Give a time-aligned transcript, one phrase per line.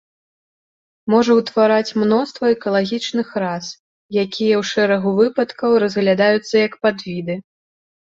[1.13, 3.65] Можа ўтвараць мноства экалагічных рас,
[4.25, 7.43] якія ў шэрагу выпадкаў разглядаюцца як падвіды.